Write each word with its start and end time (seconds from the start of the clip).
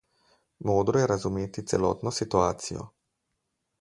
Modro 0.69 1.01
je 1.03 1.09
razumeti 1.11 1.65
celotno 1.73 2.15
situacijo. 2.21 2.89